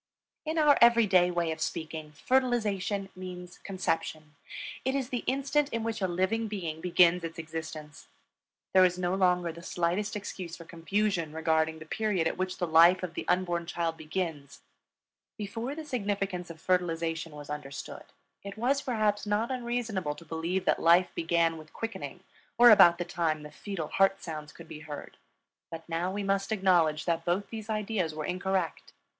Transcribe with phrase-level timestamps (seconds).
[0.45, 4.33] In our every day way of speaking, fertilization means conception;
[4.83, 8.07] it is the instant in which a living being begins its existence.
[8.73, 12.65] There is no longer the slightest excuse for confusion regarding the period at which the
[12.65, 14.61] life of the unborn child begins.
[15.37, 18.05] Before the significance of fertilization was understood,
[18.43, 22.21] it was perhaps not unreasonable to believe that life began with quickening
[22.57, 25.17] or about the time the fetal heart sounds could be heard.
[25.69, 28.93] But now we must acknowledge that both these ideas were incorrect.